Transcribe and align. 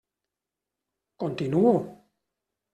Continuo. 1.21 1.73